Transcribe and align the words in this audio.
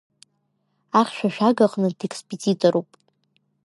Архьшәашәага 0.99 1.65
аҟны 1.67 1.89
декспедиторуп. 1.99 2.89